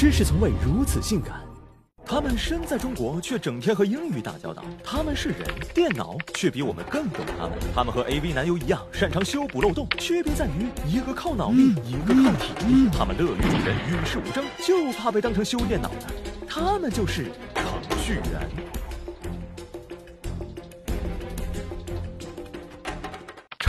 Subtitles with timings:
[0.00, 1.42] 真是从未如此性感。
[2.06, 4.64] 他们身在中国，却整天和英语打交道。
[4.82, 7.58] 他们是人，电脑却比我们更懂他们。
[7.74, 12.88] 他们和 AV 男优一样，擅长修补漏洞，区别在于一个靠脑力，一个靠体力。
[12.90, 16.06] 他们乐于助人，与世无争，就怕被当成修电脑的。
[16.48, 18.79] 他们就是程序员。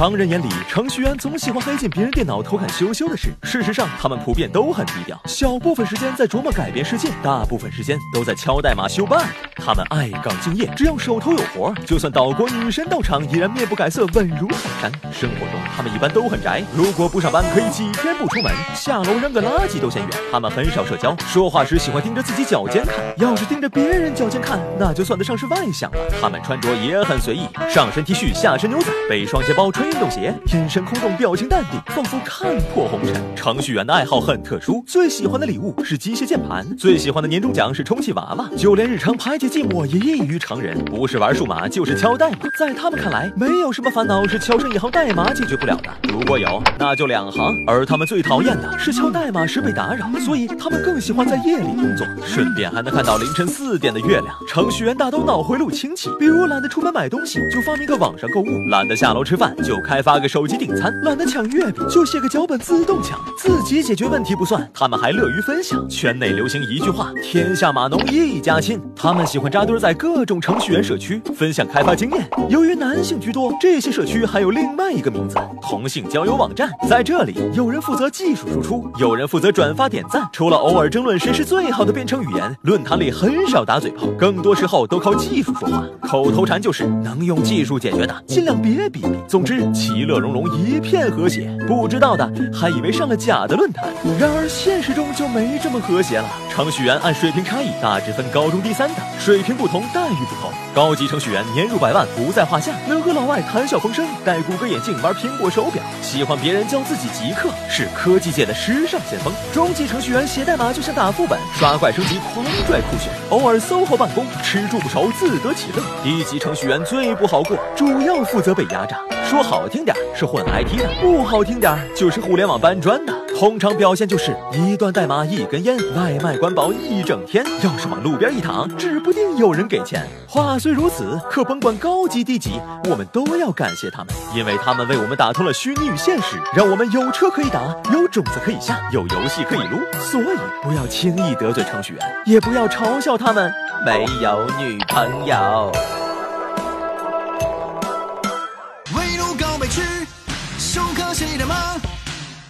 [0.00, 3.34] 常人眼里，程序员总喜欢黑进别人电脑偷看羞羞的事。
[3.42, 9.20] 事实上，他们普遍都很低调，小部分时间在琢磨改变世界，大部分时间都在敲代码修 bug。
[9.64, 14.92] 他们爱岗敬业，只要手头有活，就算岛国女神到场，依然面不改色，稳如泰山。
[15.12, 20.10] 生活中，他们一般都很宅，如果不上班，可以几天不出门，下楼扔个垃圾都嫌远。
[20.32, 25.98] 他们很少社交，说话时喜欢盯着自己脚尖看，要是盯着别人脚尖看，那就算得上是外向了。
[26.22, 29.90] 他们穿着也很随意，上身 T 恤，下身牛仔，背双肩包，穿。
[29.90, 33.20] 运动鞋，眼神空洞，表情淡定，仿佛看破红尘。
[33.34, 40.78] 程序员的爱好很特殊，最喜欢的礼物是机械键盘，最喜欢的年终奖是充气娃娃，就连日常排解寂寞也异于常人。
[40.84, 42.38] 不是玩数码，就是敲代码。
[42.58, 45.90] 在他们看来，没有什么烦恼是敲上一行代码解决不了的。
[46.08, 47.42] 如果有，那就两行。
[47.66, 54.26] 而他们最讨厌的是敲代码时被打扰，所以他们更喜欢在夜里工作，顺便还能看到凌晨四点的月亮。
[54.48, 65.88] 程序员大都脑回路清奇，比如懒得出门买东西，就发明个网上购物；懒得下楼吃饭，就开发个手机订餐，懒得抢月饼就写个脚本自动抢，自己解决问题不算，他们还乐于分享。
[65.88, 68.80] 圈内流行一句话：天下码农一家亲。
[68.94, 72.28] 他们喜欢扎堆在各种程序员社区分享开发经验。
[72.50, 76.70] 由于男性居多，这些社区还有另外一个名字——同性交友网站。
[76.86, 80.28] 在这里，有人负责技术输出，有人负责转发点赞。
[80.30, 85.84] 除了偶尔争论谁是最好的编程语言，论坛里很少打嘴炮，更多时候都靠技术说话。
[86.02, 89.08] 口头禅就是能用技术解决的，尽量别比比。
[89.26, 90.00] 总之，其。
[90.10, 91.56] 乐融融，一片和谐。
[91.68, 96.28] 不知道的还以为上了假的论坛，然而现实中就没这么和谐了。
[96.50, 98.96] 程序员按水平差异大致分高中低三等，
[99.30, 100.50] 水平不同，待遇不同。
[100.74, 109.32] 高级程序员年入百万不在话下，能和老外谈笑风生，戴谷歌眼镜玩苹果手表，喜欢别人教自己极客，是科技界的时尚先锋。
[109.52, 115.84] 中级程序员写代码就像打副本，刷怪升级狂拽酷炫，偶尔 SOHO 办公，吃住不愁，自得其乐。
[116.02, 118.96] 低级程序员最不好过，主要负责被压榨。
[119.30, 123.14] 说好听点是混 IT 的，不好听点就是互联网搬砖的。
[123.38, 127.44] 通常表现就是一段代码一根烟，外卖管饱一整天。
[127.62, 130.04] 要是往路边一躺，指不定有人给钱。
[130.26, 132.60] 话虽如此，可甭管高级低级，
[132.90, 137.60] 我们都要感谢他们，因为他们为我们打通了虚拟与现实，让我们有车可以打，
[137.92, 139.78] 有种子可以下，有游戏可以撸。
[140.00, 143.54] 所以不要轻易得罪程序员，也不要嘲笑他们
[143.86, 145.70] 没有女朋友。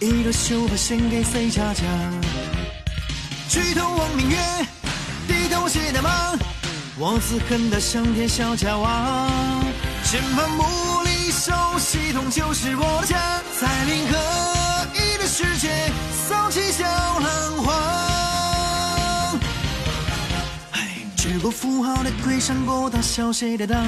[0.03, 1.83] 一个秀发献给 C 家家，
[3.47, 4.37] 举头望明月，
[5.27, 6.09] 低头写代码，
[6.97, 9.29] 我自恨的像天小家娃。
[10.03, 10.63] 键盘幕
[11.03, 15.69] 里手系统就是我的家，在零和一的世界
[16.27, 17.73] 扫起小浪花。
[20.71, 23.85] 哎，只过富豪的亏，上过大小写的当，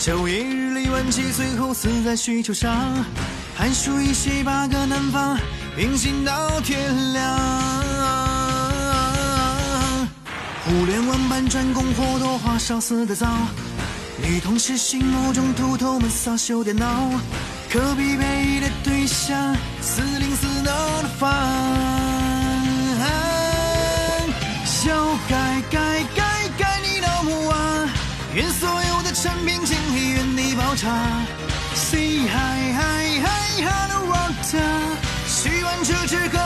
[0.00, 2.72] 昼夜日历晚期，最后死在需求上。
[3.56, 5.38] 寒暑一些八个南方，
[5.74, 7.38] 并行到天亮。
[10.64, 13.26] 互联网搬砖工活多花哨死得早，
[14.20, 16.86] 女同事心目中秃头们撒修电脑，
[17.70, 21.26] 可匹配的对象四零四 not fun。
[24.66, 24.92] 小
[25.30, 27.88] 改改改改你老母啊！
[28.34, 30.86] 愿所有的产品经理原地爆炸。
[31.75, 36.44] Say hi hi hi。Hello，Water，洗完车之后，爷爷召唤继续。